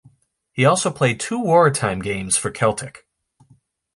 He 0.51 0.65
also 0.65 0.89
played 0.89 1.19
two 1.19 1.39
wartime 1.39 1.99
games 2.01 2.35
for 2.35 2.49
Celtic. 2.49 3.05